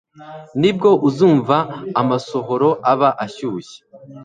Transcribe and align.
Nibwo 0.59 0.89
uzumva 1.07 1.55
amasohoro 2.01 2.69
aba 2.91 3.09
ashyushye 3.25 3.77